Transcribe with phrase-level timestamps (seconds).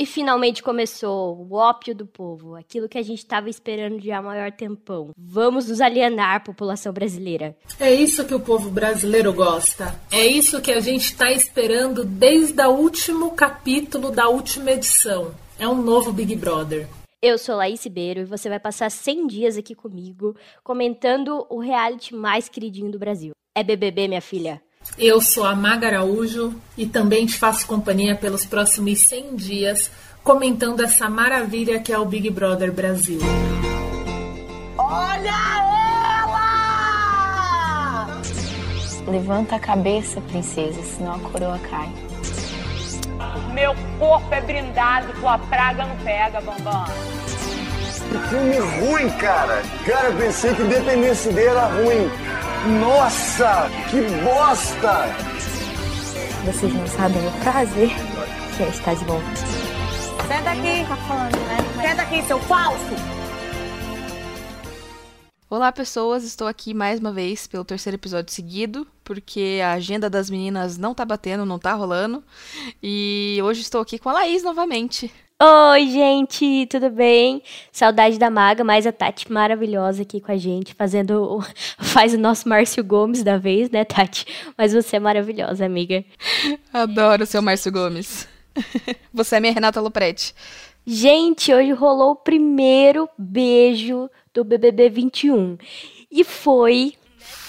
[0.00, 4.22] E finalmente começou o ópio do povo, aquilo que a gente estava esperando de há
[4.22, 5.10] maior tempão.
[5.16, 7.56] Vamos nos alienar, população brasileira.
[7.80, 10.00] É isso que o povo brasileiro gosta.
[10.12, 15.34] É isso que a gente está esperando desde o último capítulo da última edição.
[15.58, 16.86] É um novo Big Brother.
[17.20, 22.14] Eu sou Laís Ribeiro e você vai passar 100 dias aqui comigo comentando o reality
[22.14, 23.32] mais queridinho do Brasil.
[23.52, 24.62] É BBB, minha filha.
[24.96, 29.90] Eu sou a Maga Araújo e também te faço companhia pelos próximos 100 dias
[30.22, 33.20] comentando essa maravilha que é o Big Brother Brasil.
[34.76, 35.34] Olha
[36.22, 36.68] ela!
[39.06, 41.90] Levanta a cabeça, princesa, senão a coroa cai.
[43.54, 46.84] Meu corpo é brindado, tua praga não pega, Bambam.
[48.08, 49.62] Que filme ruim, cara.
[49.86, 52.10] Cara, eu pensei que Independência Day era ruim.
[52.66, 55.06] Nossa, que bosta!
[56.44, 57.90] Vocês não sabem o prazer
[58.56, 59.36] que é estar de volta.
[60.26, 60.84] Senta aqui.
[60.88, 61.88] Tá falando, né?
[61.88, 62.78] Senta aqui, seu falso.
[65.48, 66.24] Olá, pessoas.
[66.24, 70.92] Estou aqui mais uma vez pelo terceiro episódio seguido, porque a agenda das meninas não
[70.94, 72.24] tá batendo, não tá rolando.
[72.82, 75.12] E hoje estou aqui com a Laís novamente.
[75.40, 77.40] Oi, gente, tudo bem?
[77.70, 81.38] Saudade da Maga, mais a Tati maravilhosa aqui com a gente, fazendo.
[81.78, 84.26] faz o nosso Márcio Gomes da vez, né, Tati?
[84.56, 86.04] Mas você é maravilhosa, amiga.
[86.72, 88.26] Adoro o seu Márcio Gomes.
[89.14, 90.34] Você é minha Renata Lopretti.
[90.84, 95.56] Gente, hoje rolou o primeiro beijo do BBB 21.
[96.10, 96.94] E foi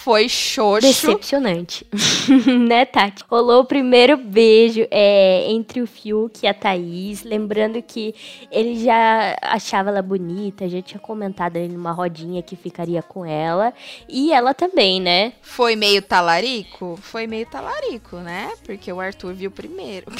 [0.09, 0.87] Foi xoxo.
[0.87, 1.85] decepcionante.
[2.67, 3.23] né, Tati?
[3.29, 7.21] Rolou o primeiro beijo é, entre o Fiuk e a Thaís.
[7.21, 8.15] Lembrando que
[8.51, 13.71] ele já achava ela bonita, já tinha comentado ali numa rodinha que ficaria com ela.
[14.07, 15.33] E ela também, né?
[15.43, 16.97] Foi meio talarico?
[16.99, 18.51] Foi meio talarico, né?
[18.65, 20.07] Porque o Arthur viu primeiro.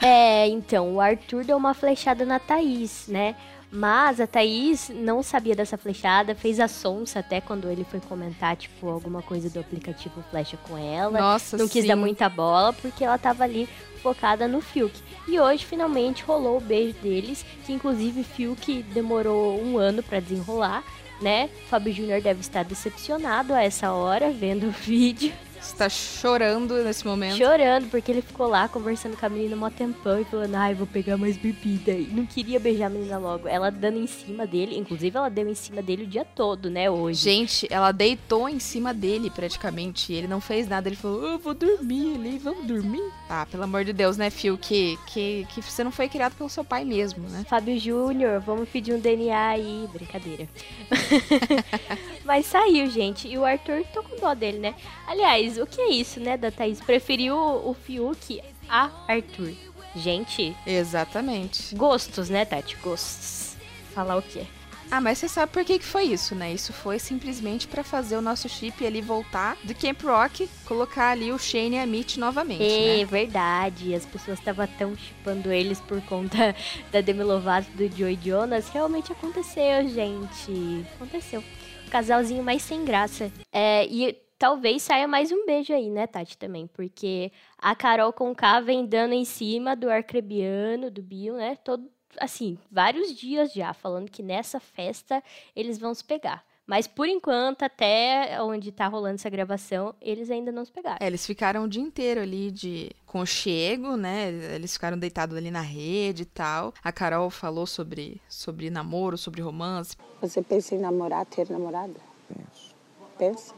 [0.00, 3.34] É, então, o Arthur deu uma flechada na Thaís, né?
[3.70, 8.56] Mas a Thaís não sabia dessa flechada, fez a sonsa até quando ele foi comentar,
[8.56, 11.18] tipo, alguma coisa do aplicativo Flecha com ela.
[11.18, 11.88] Nossa, não quis sim.
[11.88, 13.68] dar muita bola porque ela tava ali
[14.02, 14.98] focada no Fiuk.
[15.26, 20.82] E hoje finalmente rolou o beijo deles, que inclusive Fiuk demorou um ano pra desenrolar,
[21.20, 21.50] né?
[21.68, 25.32] Fábio Júnior deve estar decepcionado a essa hora vendo o vídeo.
[25.60, 27.36] Está chorando nesse momento.
[27.36, 30.86] Chorando, porque ele ficou lá conversando com a menina mó tempão e falando, ai, vou
[30.86, 31.92] pegar mais bebida.
[31.92, 33.48] E não queria beijar a menina logo.
[33.48, 36.90] Ela dando em cima dele, inclusive ela deu em cima dele o dia todo, né,
[36.90, 37.22] hoje.
[37.22, 40.12] Gente, ela deitou em cima dele praticamente.
[40.12, 40.88] e Ele não fez nada.
[40.88, 43.02] Ele falou, eu vou dormir ali, vamos dormir.
[43.28, 44.56] Ah, pelo amor de Deus, né, Phil?
[44.56, 47.44] Que, que, que você não foi criado pelo seu pai mesmo, né?
[47.48, 49.88] Fábio Júnior, vamos pedir um DNA aí.
[49.92, 50.48] Brincadeira.
[52.28, 53.26] Mas saiu, gente.
[53.26, 54.74] E o Arthur tô com dó dele, né?
[55.06, 56.78] Aliás, o que é isso, né, da Thaís?
[56.78, 59.54] Preferiu o Fiuk a Arthur.
[59.96, 61.74] Gente, Exatamente.
[61.74, 62.76] gostos, né, Tati?
[62.82, 63.56] Gostos.
[63.94, 64.42] Falar o quê?
[64.90, 66.52] Ah, mas você sabe por que, que foi isso, né?
[66.52, 71.32] Isso foi simplesmente pra fazer o nosso chip ali voltar do Camp Rock, colocar ali
[71.32, 73.04] o Shane e a Mitch novamente, É né?
[73.06, 76.54] verdade, as pessoas estavam tão chipando eles por conta
[76.92, 78.68] da Demi Lovato do Joey Jonas.
[78.68, 80.86] Realmente aconteceu, gente.
[80.94, 81.42] Aconteceu.
[81.88, 83.30] Casalzinho mais sem graça.
[83.52, 86.66] É, e talvez saia mais um beijo aí, né, Tati, também.
[86.66, 91.56] Porque a Carol Conká vem dando em cima do Arcrebiano, do Bill, né?
[91.56, 95.22] Todo, assim, vários dias já, falando que nessa festa
[95.54, 96.44] eles vão se pegar.
[96.68, 100.98] Mas por enquanto, até onde tá rolando essa gravação, eles ainda não se pegaram.
[101.00, 104.28] É, eles ficaram o dia inteiro ali de conchego, né?
[104.54, 106.74] Eles ficaram deitados ali na rede e tal.
[106.84, 109.96] A Carol falou sobre, sobre namoro, sobre romance.
[110.20, 111.94] Você pensa em namorar, ter namorada?
[112.28, 112.74] Penso,
[113.16, 113.54] Pensa?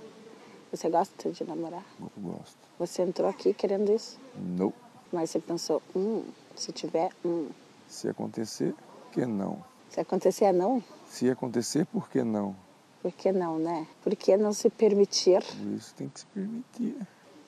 [0.71, 1.85] Você gosta de namorar?
[2.01, 2.57] eu gosto.
[2.79, 4.21] Você entrou aqui querendo isso?
[4.37, 4.73] Não.
[5.13, 6.23] Mas você pensou, hum,
[6.55, 7.49] se tiver, hum.
[7.89, 9.65] Se acontecer, por que não?
[9.89, 10.81] Se acontecer, é não?
[11.09, 12.55] Se acontecer, por que não?
[13.03, 13.87] Por que não, né?
[14.03, 15.43] Por que não se permitir?
[15.75, 16.97] Isso tem que se permitir.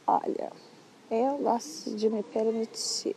[0.07, 0.51] Olha,
[1.11, 3.15] eu gosto de me permitir.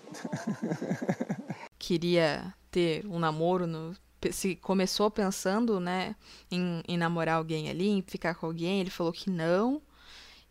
[1.79, 3.95] Queria ter um namoro no.
[4.31, 6.15] Se começou pensando, né,
[6.51, 9.81] em, em namorar alguém ali, em ficar com alguém, ele falou que não.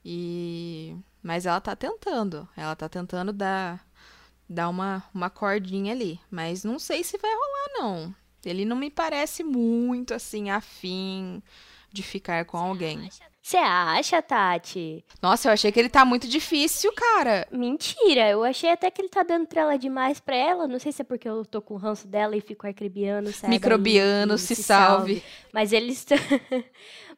[0.03, 0.97] E.
[1.23, 2.49] Mas ela tá tentando.
[2.56, 3.87] Ela tá tentando dar,
[4.49, 6.19] dar uma, uma cordinha ali.
[6.31, 8.14] Mas não sei se vai rolar, não.
[8.43, 11.43] Ele não me parece muito assim afim
[11.94, 13.08] de ficar com alguém.
[13.41, 15.05] Você acha, Tati?
[15.20, 17.46] Nossa, eu achei que ele tá muito difícil, cara.
[17.52, 20.67] Mentira, eu achei até que ele tá dando trela demais pra ela.
[20.67, 23.31] Não sei se é porque eu tô com o ranço dela e fico arcrebiano.
[23.31, 25.23] sai daí Microbiano, e se salve.
[25.52, 26.17] Mas eles estão.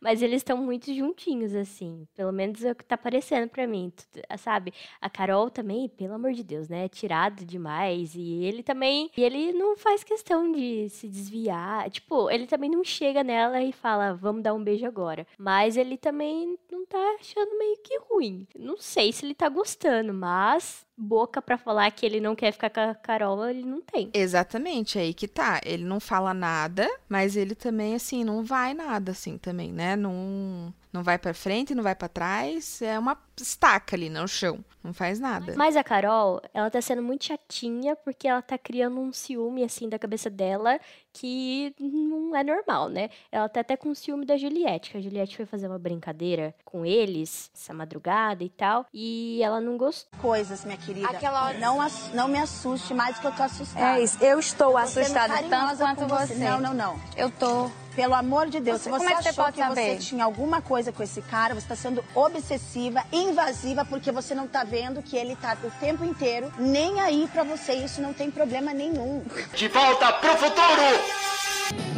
[0.00, 2.06] Mas eles estão muito juntinhos, assim.
[2.14, 3.92] Pelo menos é o que tá parecendo pra mim.
[3.94, 4.72] tu- Sabe?
[5.00, 6.84] A Carol também, pelo amor de Deus, né?
[6.84, 8.14] É tirado demais.
[8.14, 9.10] E ele também.
[9.16, 11.90] E ele não faz questão de se desviar.
[11.90, 15.26] Tipo, ele também não chega nela e fala, vamos dar um beijo agora.
[15.38, 18.46] Mas ele também não tá achando meio que ruim.
[18.58, 22.70] Não sei se ele tá gostando, mas boca pra falar que ele não quer ficar
[22.70, 24.10] com a Carol, ele não tem.
[24.14, 25.60] Exatamente, é aí que tá.
[25.64, 29.96] Ele não fala nada, mas ele também, assim, não vai nada, assim, também, né?
[29.96, 32.80] Não, não vai pra frente, não vai pra trás.
[32.82, 34.64] É uma estaca ali no chão.
[34.82, 35.52] Não faz nada.
[35.56, 39.88] Mas a Carol, ela tá sendo muito chatinha porque ela tá criando um ciúme, assim,
[39.88, 40.78] da cabeça dela
[41.12, 43.10] que não é normal, né?
[43.32, 46.86] Ela tá até com ciúme da Juliette, que a Juliette foi fazer uma brincadeira com
[46.86, 50.08] eles essa madrugada e tal, e ela não gostou.
[50.20, 51.08] Coisas, minha querida.
[51.08, 53.98] Aquela hora- Não, ass- não me assuste mais que eu tô assustada.
[53.98, 56.34] É isso, eu estou Tô assustada tanto quanto com você.
[56.36, 57.00] Não, não, não.
[57.16, 57.68] Eu tô.
[57.96, 59.74] Pelo amor de Deus, Você- se você como é que você achou pode que saber?
[59.92, 64.46] você tinha alguma coisa com esse cara, você está sendo obsessiva, invasiva, porque você não
[64.46, 67.72] tá vendo que ele tá o tempo inteiro nem aí pra você.
[67.72, 69.22] Isso não tem problema nenhum.
[69.54, 70.82] De volta pro futuro!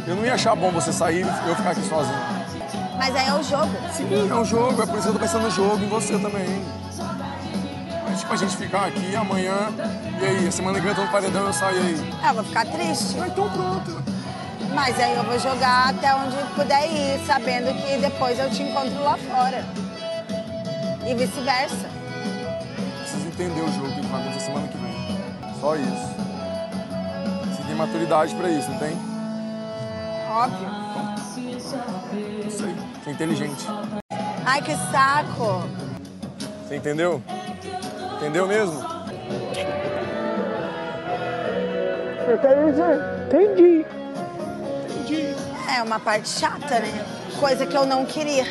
[0.07, 2.17] Eu não ia achar bom você sair e eu ficar aqui sozinho.
[2.97, 3.69] Mas aí é o jogo.
[3.93, 6.17] Sim, é um jogo, é por isso que eu tô pensando no jogo, em você
[6.17, 6.65] também.
[8.07, 9.67] Mas tipo, a gente ficar aqui amanhã,
[10.21, 11.95] e aí, a semana que vem eu tô no paredão eu saio aí.
[12.27, 13.17] Eu vou ficar triste.
[13.21, 14.08] Ah, então pronto.
[14.79, 19.03] Mas aí eu vou jogar até onde puder ir, sabendo que depois eu te encontro
[19.03, 19.65] lá fora.
[21.05, 21.89] E vice-versa.
[22.99, 25.53] Preciso entender o jogo que vai acontecer semana que vem.
[25.59, 26.15] Só isso.
[27.51, 28.97] Você tem maturidade pra isso, não tem?
[30.31, 30.69] Óbvio.
[30.69, 31.17] Não
[32.49, 32.73] sei.
[33.03, 33.67] Você é inteligente.
[34.45, 35.67] Ai, que saco.
[36.65, 37.21] Você entendeu?
[38.15, 38.81] Entendeu mesmo?
[43.27, 43.98] Entendi.
[45.79, 46.91] É uma parte chata, né?
[47.39, 48.43] Coisa que eu não queria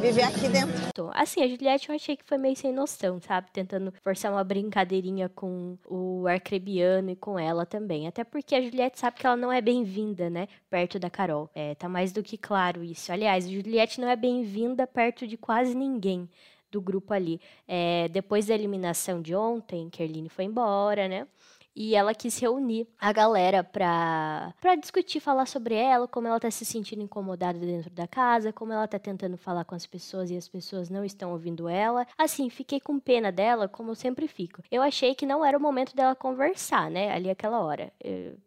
[0.00, 1.12] viver aqui dentro.
[1.14, 3.52] Assim, a Juliette eu achei que foi meio sem noção, sabe?
[3.52, 8.08] Tentando forçar uma brincadeirinha com o Arcrebiano e com ela também.
[8.08, 10.48] Até porque a Juliette sabe que ela não é bem-vinda, né?
[10.68, 11.48] Perto da Carol.
[11.54, 13.12] É, tá mais do que claro isso.
[13.12, 16.28] Aliás, a Juliette não é bem-vinda perto de quase ninguém
[16.68, 17.40] do grupo ali.
[17.68, 21.28] É, depois da eliminação de ontem, Kerline foi embora, né?
[21.74, 26.50] E ela quis reunir a galera pra, pra discutir, falar sobre ela, como ela tá
[26.50, 30.36] se sentindo incomodada dentro da casa, como ela tá tentando falar com as pessoas e
[30.36, 32.06] as pessoas não estão ouvindo ela.
[32.18, 34.62] Assim, fiquei com pena dela, como eu sempre fico.
[34.70, 37.92] Eu achei que não era o momento dela conversar, né, ali aquela hora.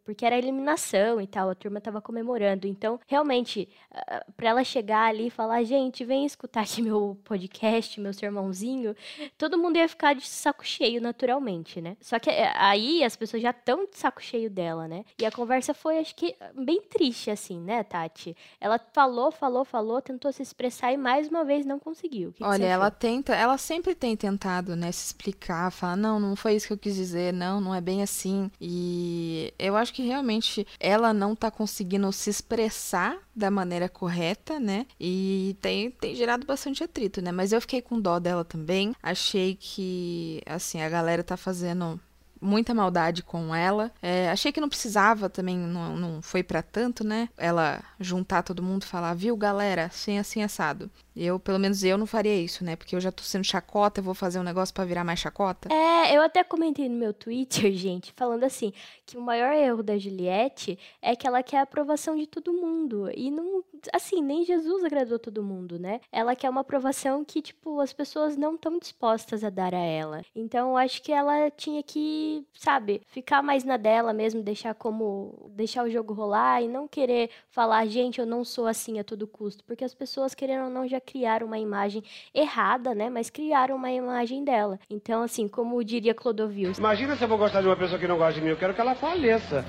[0.04, 2.66] Porque era eliminação e tal, a turma tava comemorando.
[2.66, 8.00] Então, realmente, ah, pra ela chegar ali e falar, gente, vem escutar aqui meu podcast,
[8.00, 8.94] meu sermãozinho,
[9.36, 11.96] todo mundo ia ficar de saco cheio naturalmente, né?
[12.00, 15.04] Só que eh, aí as pessoas já estão de saco cheio dela, né?
[15.18, 18.36] E a conversa foi, acho que, bem triste, assim, né, Tati?
[18.60, 22.32] Ela falou, falou, falou, tentou se expressar e mais uma vez não conseguiu.
[22.32, 26.20] Que que Olha, você ela tenta, ela sempre tem tentado, né, se explicar, falar, não,
[26.20, 28.50] não foi isso que eu quis dizer, não, não é bem assim.
[28.60, 34.86] E eu acho que realmente ela não tá conseguindo se expressar da maneira correta, né?
[34.98, 37.30] E tem, tem gerado bastante atrito, né?
[37.30, 38.94] Mas eu fiquei com dó dela também.
[39.02, 42.00] Achei que, assim, a galera tá fazendo
[42.46, 43.92] muita maldade com ela.
[44.00, 47.28] É, achei que não precisava também, não, não foi pra tanto, né?
[47.36, 50.90] Ela juntar todo mundo e falar, viu, galera, assim, assim, assado.
[51.16, 52.76] Eu, pelo menos eu, não faria isso, né?
[52.76, 55.72] Porque eu já tô sendo chacota, eu vou fazer um negócio pra virar mais chacota.
[55.72, 58.72] É, eu até comentei no meu Twitter, gente, falando assim,
[59.04, 63.10] que o maior erro da Juliette é que ela quer a aprovação de todo mundo.
[63.14, 66.00] E não, assim, nem Jesus agradou todo mundo, né?
[66.10, 70.22] Ela quer uma aprovação que, tipo, as pessoas não estão dispostas a dar a ela.
[70.34, 75.50] Então, eu acho que ela tinha que, sabe, ficar mais na dela mesmo, deixar como,
[75.54, 79.26] deixar o jogo rolar e não querer falar, gente, eu não sou assim a todo
[79.26, 79.64] custo.
[79.64, 82.02] Porque as pessoas, querendo ou não, já criaram uma imagem
[82.34, 83.10] errada, né?
[83.10, 84.78] Mas criaram uma imagem dela.
[84.90, 88.16] Então, assim, como diria Clodovil, Imagina se eu vou gostar de uma pessoa que não
[88.16, 88.50] gosta de mim.
[88.50, 89.64] Eu quero que ela faleça.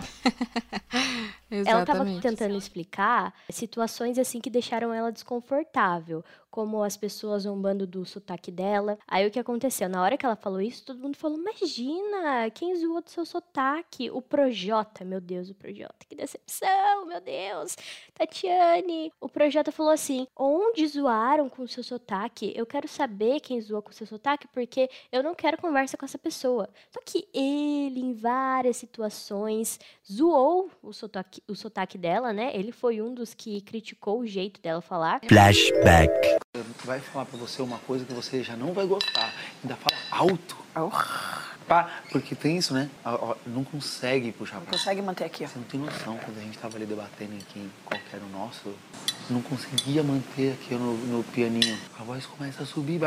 [1.49, 2.21] Ela estava Exatamente.
[2.21, 8.97] tentando explicar situações assim que deixaram ela desconfortável, como as pessoas zombando do sotaque dela.
[9.07, 9.89] Aí o que aconteceu?
[9.89, 14.09] Na hora que ela falou isso, todo mundo falou: Imagina, quem zoou do seu sotaque?
[14.11, 17.75] O Projota, meu Deus, o Projota, que decepção, meu Deus.
[18.13, 22.53] Tatiane, o Projota falou assim: Onde zoaram com o seu sotaque?
[22.55, 26.05] Eu quero saber quem zoou com o seu sotaque, porque eu não quero conversa com
[26.05, 26.69] essa pessoa.
[26.89, 32.51] Só que ele, em várias situações, zoou o sotaque o sotaque dela, né?
[32.53, 35.21] Ele foi um dos que criticou o jeito dela falar.
[35.27, 36.46] Flashback.
[36.83, 39.33] Vai falar pra você uma coisa que você já não vai gostar.
[39.63, 40.55] Ainda fala alto.
[41.67, 42.89] Pá, porque tem isso, né?
[43.45, 45.47] Não consegue puxar pra Consegue manter aqui, ó.
[45.47, 48.29] Você não tem noção, quando a gente tava ali debatendo aqui qual que era o
[48.29, 48.73] nosso,
[49.29, 51.77] não conseguia manter aqui no, no pianinho.
[51.99, 53.01] A voz começa a subir.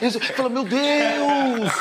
[0.00, 1.74] Isso, fala, meu Deus!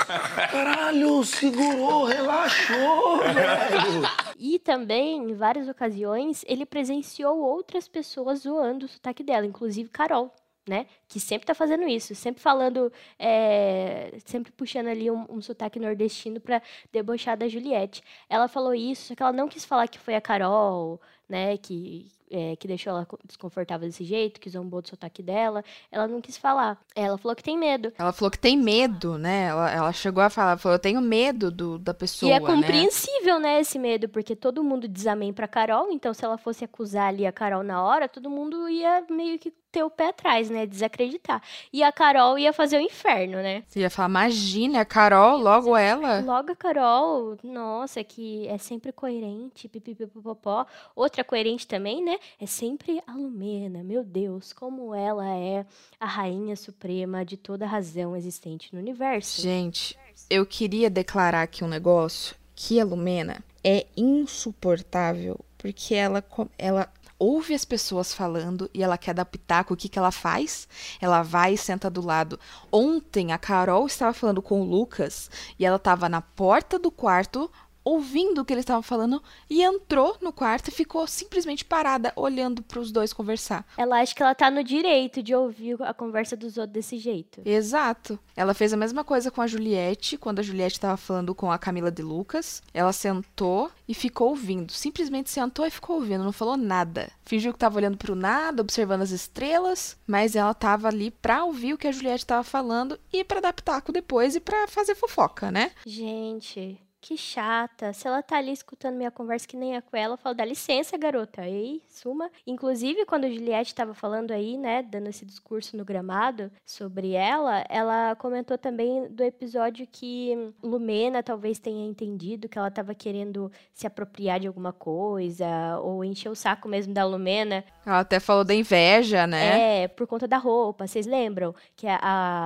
[0.51, 4.01] Caralho, segurou, relaxou, velho!
[4.47, 10.31] E também, em várias ocasiões, ele presenciou outras pessoas zoando o sotaque dela, inclusive Carol.
[10.67, 10.85] Né?
[11.07, 16.39] Que sempre tá fazendo isso, sempre falando, é, sempre puxando ali um, um sotaque nordestino
[16.39, 16.61] pra
[16.91, 18.03] debochar da Juliette.
[18.29, 22.11] Ela falou isso, só que ela não quis falar que foi a Carol, né, que,
[22.29, 25.63] é, que deixou ela co- desconfortável desse jeito, que zombou do sotaque dela.
[25.91, 26.79] Ela não quis falar.
[26.95, 27.91] Ela falou que tem medo.
[27.97, 29.45] Ela falou que tem medo, né?
[29.47, 32.45] Ela, ela chegou a falar, falou, eu tenho medo do, da pessoa, e é né?
[32.45, 36.63] compreensível, né, esse medo, porque todo mundo diz amém pra Carol, então se ela fosse
[36.63, 40.49] acusar ali a Carol na hora, todo mundo ia meio que ter o pé atrás,
[40.49, 41.41] né, desacreditar.
[41.73, 43.61] E a Carol ia fazer o inferno, né?
[43.67, 46.21] Você ia falar, imagina, a Carol, logo ela.
[46.21, 50.65] Logo a Carol, nossa, que é sempre coerente, pipipipopopó.
[50.95, 53.83] Outra coerente também, né, é sempre a Lumena.
[53.83, 55.65] Meu Deus, como ela é
[55.99, 59.41] a rainha suprema de toda a razão existente no universo.
[59.41, 66.23] Gente, eu queria declarar aqui um negócio que a Lumena é insuportável porque ela
[66.57, 70.67] ela ouve as pessoas falando e ela quer pitaco, o que que ela faz?
[70.99, 72.39] Ela vai e senta do lado.
[72.71, 77.49] Ontem a Carol estava falando com o Lucas e ela estava na porta do quarto
[77.85, 82.63] ouvindo o que eles estavam falando e entrou no quarto e ficou simplesmente parada olhando
[82.63, 83.65] para os dois conversar.
[83.77, 87.41] Ela acha que ela tá no direito de ouvir a conversa dos outros desse jeito.
[87.45, 88.19] Exato.
[88.35, 91.59] Ela fez a mesma coisa com a Juliette, quando a Juliette estava falando com a
[91.59, 92.63] Camila de Lucas.
[92.73, 94.73] Ela sentou e ficou ouvindo.
[94.73, 97.11] Simplesmente sentou e ficou ouvindo, não falou nada.
[97.23, 101.73] Fingiu que estava olhando pro nada, observando as estrelas, mas ela estava ali pra ouvir
[101.73, 105.51] o que a Juliette estava falando e pra dar pitaco depois e pra fazer fofoca,
[105.51, 105.71] né?
[105.85, 107.93] Gente, que chata.
[107.93, 110.43] Se ela tá ali escutando minha conversa que nem é com ela, eu falo, dá
[110.43, 111.47] licença, garota.
[111.47, 112.31] Ei, suma.
[112.47, 117.63] Inclusive, quando a Juliette tava falando aí, né, dando esse discurso no gramado sobre ela,
[117.69, 123.85] ela comentou também do episódio que Lumena talvez tenha entendido que ela tava querendo se
[123.85, 125.45] apropriar de alguma coisa,
[125.83, 127.63] ou encher o saco mesmo da Lumena.
[127.85, 129.83] Ela até falou da inveja, né?
[129.83, 130.87] É, por conta da roupa.
[130.87, 131.99] Vocês lembram que a,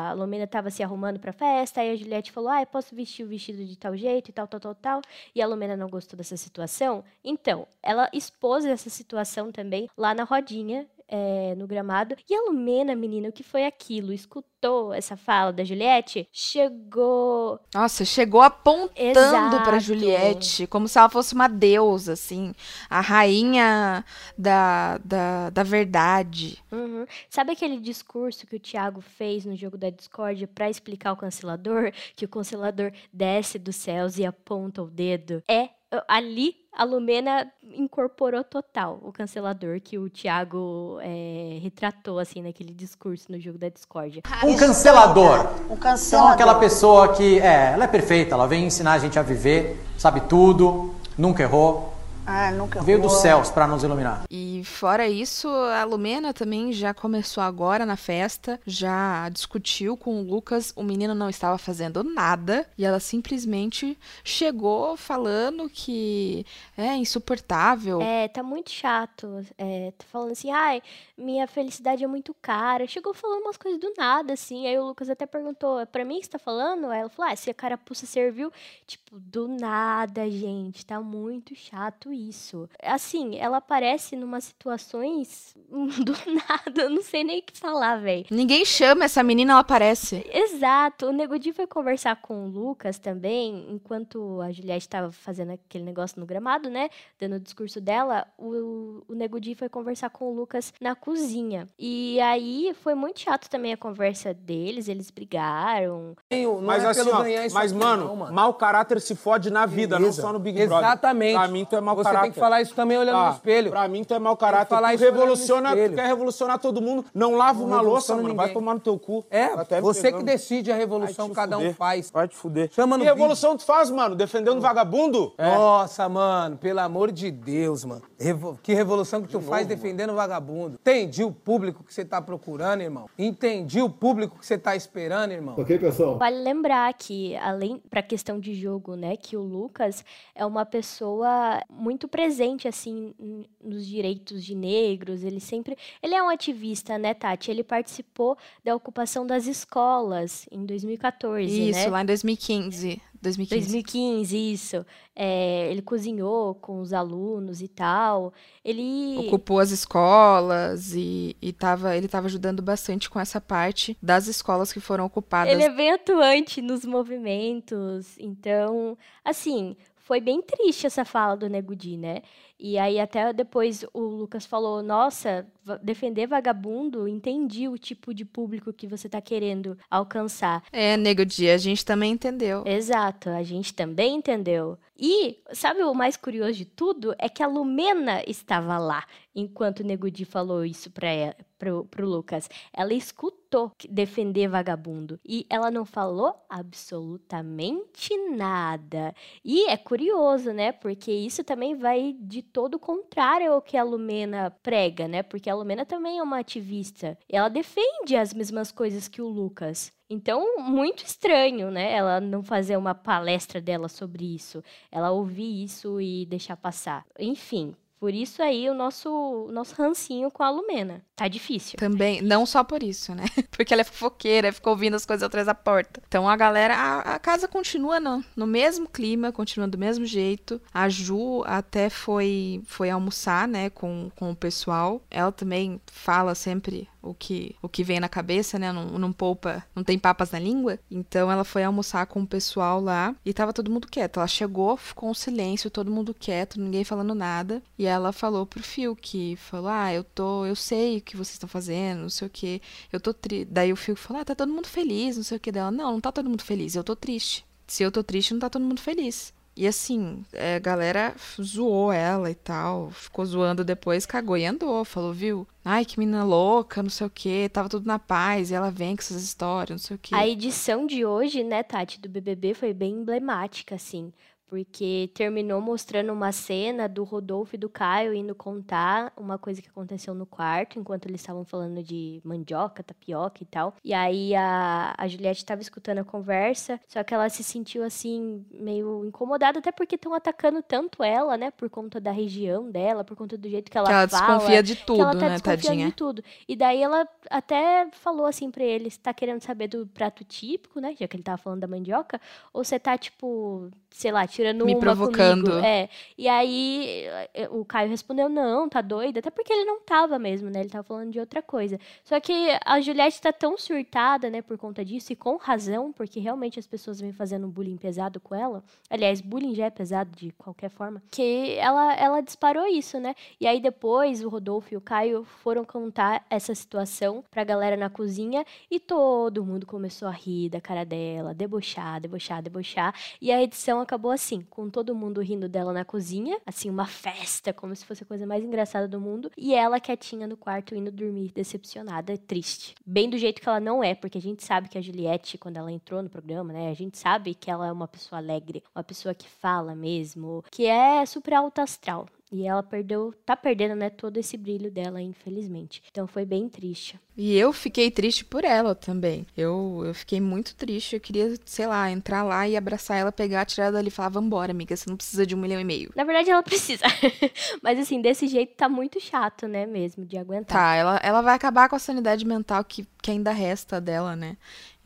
[0.10, 3.24] a Lumena tava se arrumando pra festa, aí a Juliette falou: Ah, eu posso vestir
[3.24, 5.02] o vestido de tal jeito e tal, tal, tal, tal.
[5.34, 7.04] E a Lumena não gostou dessa situação.
[7.24, 10.88] Então, ela expôs essa situação também lá na rodinha.
[11.10, 12.16] É, no gramado.
[12.30, 14.14] E a Lumena, menina, o que foi aquilo?
[14.14, 16.28] Escutou essa fala da Juliette?
[16.32, 17.60] Chegou.
[17.74, 19.80] Nossa, chegou apontando pra Exato.
[19.80, 22.54] Juliette, como se ela fosse uma deusa, assim.
[22.90, 24.06] A rainha
[24.38, 26.64] da, da, da verdade.
[26.72, 27.06] Uhum.
[27.30, 31.92] Sabe aquele discurso que o Thiago fez no jogo da Discord pra explicar o cancelador?
[32.16, 35.42] Que o cancelador desce dos céus e aponta o dedo?
[35.50, 35.70] É,
[36.08, 43.32] ali a Lumena incorporou total o cancelador que o Thiago é, retratou, assim, naquele discurso
[43.32, 44.22] no jogo da Discord.
[44.44, 45.40] Um cancelador.
[45.40, 46.32] Um Então, cancelador.
[46.34, 50.22] aquela pessoa que, é, ela é perfeita, ela vem ensinar a gente a viver, sabe
[50.22, 51.94] tudo, nunca errou,
[52.32, 54.24] Ah, nunca veio dos céus para nos iluminar.
[54.30, 60.24] E fora isso, a Lumena também já começou agora na festa, já discutiu com o
[60.24, 66.46] Lucas, o menino não estava fazendo nada, e ela simplesmente chegou falando que
[66.78, 68.00] é insuportável.
[68.00, 69.44] É, tá muito chato.
[69.58, 70.84] É, tá falando assim, ai,
[71.18, 72.86] minha felicidade é muito cara.
[72.86, 74.68] Chegou falando umas coisas do nada, assim.
[74.68, 76.92] Aí o Lucas até perguntou, é pra mim que você tá falando?
[76.92, 78.52] Aí ela falou, ah, se a carapuça serviu.
[78.86, 80.86] Tipo, do nada, gente.
[80.86, 82.70] Tá muito chato isso.
[82.84, 86.84] Assim, ela aparece numas situações do nada.
[86.84, 88.26] Eu não sei nem o que falar, velho.
[88.32, 90.26] Ninguém chama essa menina, ela aparece.
[90.32, 91.08] Exato.
[91.08, 95.84] O Nego Di foi conversar com o Lucas também, enquanto a Juliette estava fazendo aquele
[95.84, 96.90] negócio no gramado, né?
[97.20, 98.28] Dando o discurso dela.
[98.38, 101.68] O, o Nego Di foi conversar com o Lucas na cozinha.
[101.78, 104.88] E aí foi muito chato também a conversa deles.
[104.88, 106.16] Eles brigaram.
[106.64, 107.24] Mas assim, ó,
[107.54, 110.78] mas mano, mau caráter se fode na vida, não só no Big Brother.
[110.78, 111.34] Exatamente.
[111.34, 113.36] Pra mim, tu é mau Você você tem que falar isso também olhando Ah, no
[113.36, 113.70] espelho.
[113.72, 114.70] Pra mim, tu é mau caráter.
[114.70, 117.06] falar tu revoluciona, tu quer revolucionar todo mundo.
[117.14, 118.36] Não lava Não uma louça, mano.
[118.36, 119.26] Vai tomar no teu cu.
[119.30, 120.20] É, Tá você pegando.
[120.20, 121.76] que decide a revolução, cada um fuder.
[121.76, 122.12] faz.
[122.12, 122.70] Vai te fuder.
[122.72, 124.16] Chama no que revolução tu faz, mano?
[124.16, 125.34] Defendendo vagabundo?
[125.38, 125.56] É.
[125.56, 128.02] Nossa, mano, pelo amor de Deus, mano.
[128.20, 130.76] Revo- Que revolução que tu faz defendendo vagabundo.
[130.82, 133.10] Entendi o público que você tá procurando, irmão.
[133.18, 135.56] Entendi o público que você tá esperando, irmão.
[135.56, 136.18] pessoal?
[136.18, 140.04] Vale lembrar que, além pra questão de jogo, né, que o Lucas
[140.36, 143.14] é uma pessoa muito presente, assim,
[143.62, 145.24] nos direitos de negros.
[145.24, 145.78] Ele sempre.
[146.02, 147.52] Ele é um ativista, né, Tati?
[147.52, 151.70] Ele participou da ocupação das escolas em 2014.
[151.70, 151.88] Isso, né?
[151.88, 153.02] lá em 2015.
[153.22, 153.66] 2015.
[153.66, 154.86] 2015, isso.
[155.16, 158.34] É, ele cozinhou com os alunos e tal.
[158.64, 159.18] Ele.
[159.28, 164.72] Ocupou as escolas e, e tava, ele estava ajudando bastante com essa parte das escolas
[164.72, 165.54] que foram ocupadas.
[165.54, 168.18] Ele é bem atuante nos movimentos.
[168.18, 169.76] Então, assim,
[170.10, 172.24] foi bem triste essa fala do Nego Di, né?
[172.60, 175.48] E aí até depois o Lucas falou, nossa,
[175.82, 180.64] defender vagabundo, entendi o tipo de público que você tá querendo alcançar.
[180.72, 182.64] É, Nego Dia, a gente também entendeu.
[182.66, 184.78] Exato, a gente também entendeu.
[184.98, 187.16] E sabe o mais curioso de tudo?
[187.18, 191.86] É que a Lumena estava lá enquanto o Nego Di falou isso pra ela, pro,
[191.86, 192.50] pro Lucas.
[192.74, 199.16] Ela escutou defender vagabundo e ela não falou absolutamente nada.
[199.44, 200.74] E é curioso, né?
[200.74, 205.24] Porque isso também vai de todo contrário ao que a Lumena prega, né?
[205.24, 207.18] Porque a Lumena também é uma ativista.
[207.28, 209.92] Ela defende as mesmas coisas que o Lucas.
[210.10, 211.94] Então, muito estranho, né?
[211.94, 214.64] Ela não fazer uma palestra dela sobre isso.
[214.92, 217.06] Ela ouvir isso e deixar passar.
[217.20, 221.04] Enfim, por isso aí o nosso, nosso rancinho com a Lumena.
[221.16, 221.78] Tá difícil.
[221.78, 223.26] Também, não só por isso, né?
[223.52, 226.02] Porque ela é fofoqueira, fica ouvindo as coisas atrás da porta.
[226.08, 230.62] Então a galera, a, a casa continua no, no mesmo clima, continua do mesmo jeito.
[230.74, 235.02] A Ju até foi, foi almoçar, né, com, com o pessoal.
[235.12, 238.72] Ela também fala sempre o que, o que vem na cabeça, né?
[238.72, 240.80] Não, não poupa, não tem papas na língua.
[240.90, 244.18] Então ela foi almoçar com o pessoal lá e tava todo mundo quieto.
[244.18, 247.62] Ela chegou, ficou um silêncio, todo mundo quieto, ninguém falando nada.
[247.78, 251.34] E ela falou pro Phil que falou: "Ah, eu tô, eu sei o que vocês
[251.36, 252.62] estão fazendo, não sei o que.
[252.92, 253.46] Eu tô tri...
[253.46, 255.72] Daí o Phil falou: "Ah, tá todo mundo feliz, não sei o que dela.
[255.72, 257.46] Não, não tá todo mundo feliz, eu tô triste.
[257.68, 261.92] Se eu tô triste, não tá todo mundo feliz." E assim, é, a galera zoou
[261.92, 265.46] ela e tal, ficou zoando depois, cagou e andou, falou, viu?
[265.66, 268.96] Ai, que menina louca, não sei o que, tava tudo na paz, e ela vem
[268.96, 270.16] com essas histórias, não sei o que.
[270.16, 274.14] A edição de hoje, né, Tati, do BBB foi bem emblemática, assim.
[274.50, 279.70] Porque terminou mostrando uma cena do Rodolfo e do Caio indo contar uma coisa que
[279.70, 283.76] aconteceu no quarto, enquanto eles estavam falando de mandioca, tapioca e tal.
[283.84, 288.44] E aí a, a Juliette estava escutando a conversa, só que ela se sentiu assim,
[288.52, 293.16] meio incomodada, até porque estão atacando tanto ela, né, por conta da região dela, por
[293.16, 294.34] conta do jeito que ela Que ela fala.
[294.38, 295.86] desconfia de que ela tudo, tá né, desconfiando tadinha?
[295.88, 296.24] de tudo.
[296.48, 300.80] E daí ela até falou assim pra ele, você tá querendo saber do prato típico,
[300.80, 300.96] né?
[301.00, 302.20] Já que ele tava falando da mandioca,
[302.52, 305.50] ou você tá, tipo, sei lá, tirando Me provocando.
[305.50, 305.66] comigo?
[305.66, 305.90] É.
[306.18, 309.20] E aí eh, o Caio respondeu, não, tá doida?
[309.20, 310.62] Até porque ele não tava mesmo, né?
[310.62, 311.78] Ele tava falando de outra coisa.
[312.06, 312.34] Só que
[312.66, 316.66] a Juliette tá tão surtada, né, por conta disso, e com razão, porque realmente as
[316.66, 318.64] pessoas vêm fazendo bullying pesado com ela.
[318.90, 321.02] Aliás, bullying já é pesado de qualquer forma.
[321.12, 323.16] Que ela, ela disparou isso, né?
[323.40, 327.90] E aí depois o Rodolfo e o Caio foram contar essa situação pra galera na
[327.90, 332.94] cozinha e todo mundo começou a rir da cara dela, debochar, debochar, debochar.
[333.22, 337.54] E a edição acabou assim, com todo mundo rindo dela na cozinha, assim, uma festa,
[337.54, 340.92] como se fosse a coisa mais engraçada do mundo, e ela quietinha no quarto indo
[340.92, 342.76] dormir, decepcionada, triste.
[342.86, 345.58] Bem do jeito que ela não é, porque a gente sabe que a Juliette, quando
[345.58, 348.84] ela entrou no programa, né, a gente sabe que ela é uma pessoa alegre, uma
[348.84, 352.06] pessoa que fala mesmo, que é super alta astral.
[352.32, 355.82] E ela perdeu, tá perdendo, né, todo esse brilho dela, infelizmente.
[355.90, 357.00] Então foi bem triste.
[357.18, 359.26] E eu fiquei triste por ela também.
[359.36, 360.96] Eu, eu fiquei muito triste.
[360.96, 364.10] Eu queria, sei lá, entrar lá e abraçar ela, pegar, tirar ela dali e falar:
[364.10, 365.92] vambora, amiga, você não precisa de um milhão e meio.
[365.96, 366.86] Na verdade, ela precisa.
[367.62, 370.58] Mas assim, desse jeito tá muito chato, né, mesmo, de aguentar.
[370.58, 374.38] Tá, ela, ela vai acabar com a sanidade mental que, que ainda resta dela, né?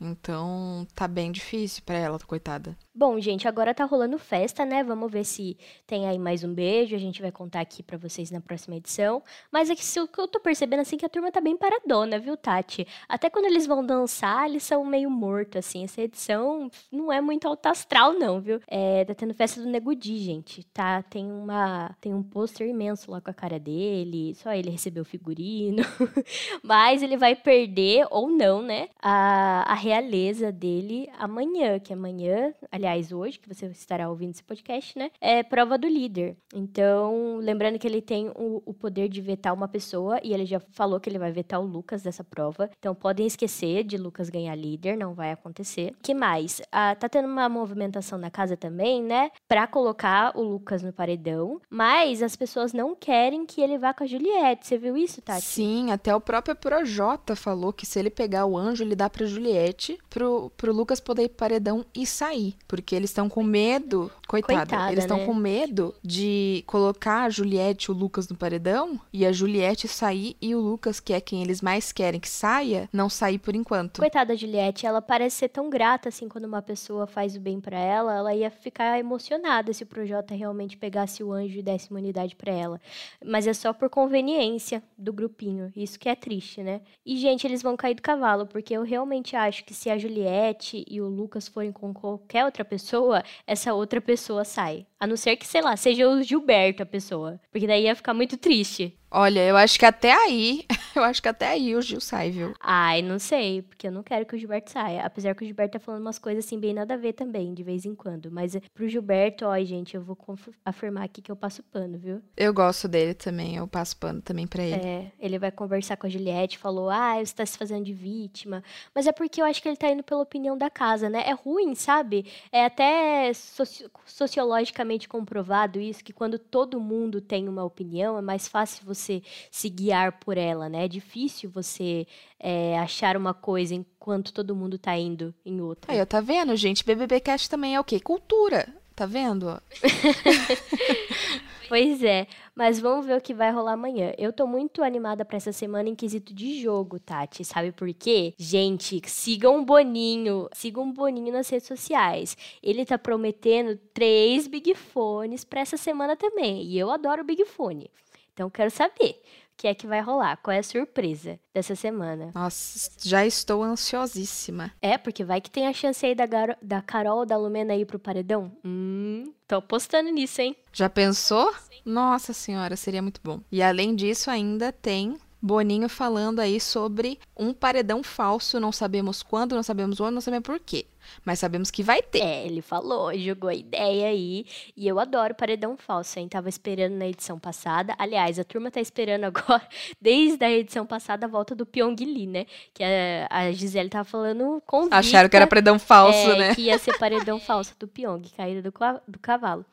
[0.04, 2.76] Então tá bem difícil pra ela, coitada.
[2.96, 4.84] Bom, gente, agora tá rolando festa, né?
[4.84, 6.94] Vamos ver se tem aí mais um beijo.
[6.94, 9.20] A gente vai contar aqui pra vocês na próxima edição.
[9.50, 12.36] Mas é que se eu tô percebendo assim que a turma tá bem paradona, viu,
[12.36, 12.86] Tati?
[13.08, 15.82] Até quando eles vão dançar, eles são meio mortos, assim.
[15.82, 18.60] Essa edição não é muito alta astral, não, viu?
[18.68, 20.62] É, tá tendo festa do Negudi, gente.
[20.72, 21.96] Tá, tem uma.
[22.00, 24.36] Tem um pôster imenso lá com a cara dele.
[24.36, 25.82] Só ele recebeu o figurino.
[26.62, 28.88] Mas ele vai perder, ou não, né?
[29.02, 34.98] A, a realeza dele amanhã, que amanhã, aliás, hoje, que você estará ouvindo esse podcast,
[34.98, 35.10] né?
[35.20, 36.36] É prova do líder.
[36.52, 40.58] Então, lembrando que ele tem o, o poder de vetar uma pessoa e ele já
[40.72, 42.68] falou que ele vai vetar o Lucas dessa prova.
[42.78, 45.92] Então, podem esquecer de Lucas ganhar líder, não vai acontecer.
[46.02, 46.60] que mais?
[46.72, 49.30] Ah, tá tendo uma movimentação na casa também, né?
[49.48, 54.02] Pra colocar o Lucas no paredão, mas as pessoas não querem que ele vá com
[54.02, 54.66] a Juliette.
[54.66, 55.44] Você viu isso, Tati?
[55.44, 59.26] Sim, até o próprio Projota falou que se ele pegar o anjo, ele dá pra
[59.26, 62.54] Juliette pro, pro Lucas poder ir pro paredão e sair.
[62.66, 64.10] Porque eles estão com medo.
[64.26, 65.26] Coitada, Coitada, eles estão né?
[65.26, 70.36] com medo de colocar a Juliette e o Lucas no paredão e a Juliette sair
[70.40, 74.00] e o Lucas, que é quem eles mais querem que saia, não sair por enquanto.
[74.00, 77.60] Coitada da Juliette, ela parece ser tão grata assim quando uma pessoa faz o bem
[77.60, 81.88] pra ela, ela ia ficar emocionada se o Projota realmente pegasse o anjo e desse
[81.90, 82.80] imunidade pra ela.
[83.24, 85.72] Mas é só por conveniência do grupinho.
[85.76, 86.80] Isso que é triste, né?
[87.04, 90.84] E gente, eles vão cair do cavalo, porque eu realmente acho que se a Juliette
[90.88, 94.86] e o Lucas forem com qualquer outra pessoa, essa outra pessoa sai.
[94.98, 98.14] A não ser que, sei lá, seja o Gilberto a pessoa, porque daí ia ficar
[98.14, 98.96] muito triste.
[99.16, 100.64] Olha, eu acho que até aí,
[100.96, 102.52] eu acho que até aí o Gil sai, viu?
[102.58, 105.04] Ai, não sei, porque eu não quero que o Gilberto saia.
[105.06, 107.62] Apesar que o Gilberto tá falando umas coisas assim, bem nada a ver também, de
[107.62, 108.28] vez em quando.
[108.28, 110.18] Mas eh, pro Gilberto, ó, gente, eu vou
[110.64, 112.20] afirmar aqui que eu passo pano, viu?
[112.36, 114.84] Eu gosto dele também, eu passo pano também pra ele.
[114.84, 118.64] É, ele vai conversar com a Juliette, falou, ah, você tá se fazendo de vítima.
[118.92, 121.22] Mas é porque eu acho que ele tá indo pela opinião da casa, né?
[121.24, 122.26] É ruim, sabe?
[122.50, 128.48] É até soci- sociologicamente comprovado isso, que quando todo mundo tem uma opinião, é mais
[128.48, 129.03] fácil você
[129.50, 130.84] se guiar por ela, né?
[130.84, 132.06] É difícil você
[132.38, 135.92] é, achar uma coisa enquanto todo mundo tá indo em outra.
[135.92, 136.84] Aí, tá vendo, gente?
[136.84, 138.00] BBB Cast também é o quê?
[138.00, 138.66] Cultura.
[138.94, 139.60] Tá vendo?
[141.68, 144.12] Pois é, mas vamos ver o que vai rolar amanhã.
[144.18, 147.44] Eu tô muito animada pra essa semana em quesito de jogo, Tati.
[147.44, 148.34] Sabe por quê?
[148.38, 152.36] Gente, sigam o Boninho, sigam o Boninho nas redes sociais.
[152.62, 156.62] Ele tá prometendo três Big Fones pra essa semana também.
[156.64, 157.90] E eu adoro Big Fone.
[158.34, 162.32] Então quero saber o que é que vai rolar, qual é a surpresa dessa semana.
[162.34, 164.72] Nossa, já estou ansiosíssima.
[164.82, 167.86] É, porque vai que tem a chance aí da, Garo- da Carol, da Lumena ir
[167.86, 168.50] pro paredão.
[168.64, 170.56] Hum, tô apostando nisso, hein?
[170.72, 171.54] Já pensou?
[171.84, 173.40] Nossa senhora, seria muito bom.
[173.52, 178.58] E além disso, ainda tem Boninho falando aí sobre um paredão falso.
[178.58, 180.86] Não sabemos quando, não sabemos onde, não sabemos por quê.
[181.24, 182.20] Mas sabemos que vai ter.
[182.20, 184.46] É, ele falou, jogou a ideia aí.
[184.76, 186.28] E eu adoro paredão falso, hein?
[186.28, 187.94] Tava esperando na edição passada.
[187.98, 189.66] Aliás, a turma tá esperando agora,
[190.00, 192.46] desde a edição passada, a volta do Pyong Lee, né?
[192.72, 196.54] Que a, a Gisele tava falando com Acharam que era paredão falso, é, né?
[196.54, 198.72] Que ia ser paredão falso do Pyong, caída do,
[199.06, 199.64] do cavalo.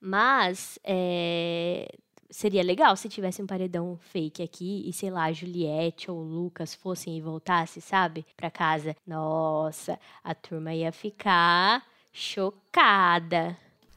[0.00, 1.88] Mas é,
[2.32, 6.24] seria legal se tivesse um paredão fake aqui e, sei lá, a Juliette ou o
[6.24, 8.24] Lucas fossem e voltassem, sabe?
[8.36, 8.96] Pra casa.
[9.06, 13.56] Nossa, a turma ia ficar chocada.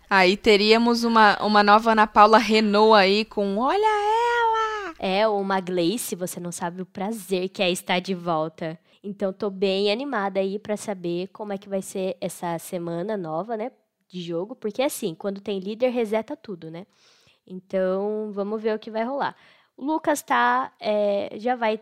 [0.10, 4.94] Aí teríamos uma, uma nova Ana Paula Renault aí com Olha ela!
[5.00, 8.78] É, ou uma Gleice, você não sabe o prazer que é estar de volta.
[9.04, 13.56] Então, tô bem animada aí pra saber como é que vai ser essa semana nova,
[13.56, 13.72] né?
[14.08, 16.86] De jogo, porque assim, quando tem líder, reseta tudo, né?
[17.48, 19.36] Então, vamos ver o que vai rolar.
[19.78, 20.72] O Lucas tá.
[20.80, 21.80] é, já vai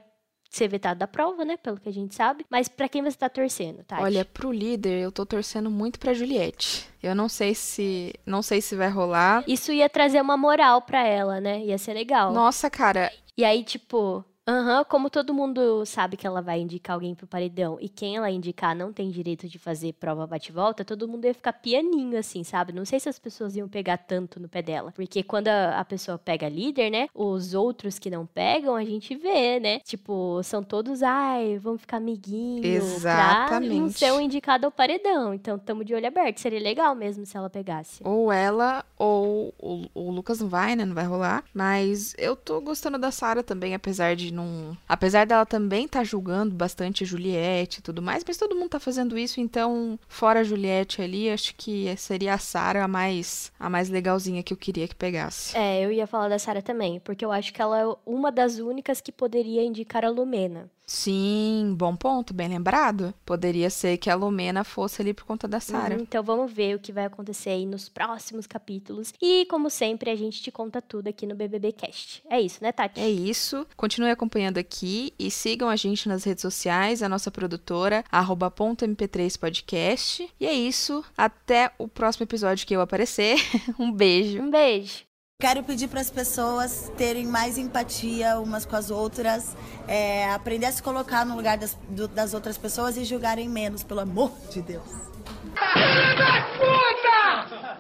[0.50, 1.58] ser vetado da prova, né?
[1.58, 2.46] Pelo que a gente sabe.
[2.50, 4.02] Mas pra quem você tá torcendo, Tati?
[4.02, 6.88] Olha, pro líder, eu tô torcendo muito pra Juliette.
[7.02, 8.14] Eu não sei se.
[8.26, 9.44] Não sei se vai rolar.
[9.48, 11.60] Isso ia trazer uma moral pra ela, né?
[11.64, 12.32] Ia ser legal.
[12.32, 13.12] Nossa, cara.
[13.36, 17.78] E aí, tipo, aham, como todo mundo sabe que ela vai indicar alguém pro paredão
[17.80, 21.54] e quem ela indicar não tem direito de fazer prova bate-volta, todo mundo ia ficar
[21.54, 22.74] pianinho, assim, sabe?
[22.74, 24.92] Não sei se as pessoas iam pegar tanto no pé dela.
[24.92, 27.08] Porque quando a, a pessoa pega líder, né?
[27.14, 29.80] Os outros que não pegam, a gente vê, né?
[29.80, 32.62] Tipo, são todos, ai, vamos ficar amiguinho.
[32.62, 34.00] Pra não Exatamente.
[34.00, 35.34] ser um indicado ao paredão.
[35.34, 36.40] Então, tamo de olho aberto.
[36.40, 38.02] Seria legal mesmo se ela pegasse.
[38.04, 40.84] Ou ela, ou o, o Lucas não vai, né?
[40.84, 41.44] Não vai rolar.
[41.54, 44.78] Mas eu tô gostando da Sara também, apesar de não.
[44.88, 48.80] Apesar dela também tá julgando bastante a Juliette e tudo mais, mas todo mundo tá
[48.80, 53.70] fazendo isso, então, fora a Juliette ali, acho que seria a Sara a mais, a
[53.70, 55.58] mais legalzinha que eu queria que pegasse.
[55.58, 58.60] É, eu ia falar da Sarah também, porque eu acho que ela é uma das
[58.60, 60.70] únicas que poderia indicar a Lumena.
[60.86, 63.14] Sim, bom ponto, bem lembrado.
[63.26, 65.96] Poderia ser que a Lumena fosse ali por conta da Sara.
[65.96, 69.14] Uhum, então vamos ver o que vai acontecer aí nos próximos capítulos.
[69.22, 72.24] E como sempre, a gente te conta tudo aqui no BBB Cast.
[72.30, 73.00] É isso, né, Tati?
[73.00, 73.66] É isso.
[73.76, 78.86] Continue acompanhando aqui e sigam a gente nas redes sociais, a nossa produtora, arroba ponto
[78.86, 80.30] .mp3 podcast.
[80.40, 81.04] E é isso.
[81.18, 83.38] Até o próximo episódio que eu aparecer.
[83.80, 84.42] um beijo.
[84.42, 85.13] Um beijo.
[85.44, 89.58] Quero pedir para as pessoas terem mais empatia umas com as outras,
[89.90, 93.84] é, aprender a se colocar no lugar das, do- das outras pessoas e julgarem menos,
[93.84, 94.86] pelo amor de Deus.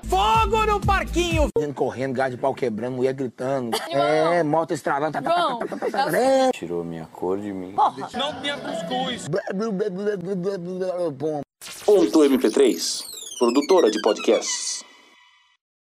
[0.10, 1.47] Fogo no parquinho!
[1.73, 3.78] Correndo, gás de pau quebrando, mulher gritando.
[3.91, 5.13] É, moto estralando.
[5.13, 6.52] Tá, tá, tá, tá, tá, tá, tá, tá.
[6.54, 7.73] Tirou minha cor de mim.
[8.13, 9.30] Não tinha cuscuz.
[11.86, 13.04] Ponto MP3,
[13.39, 14.84] produtora de podcasts.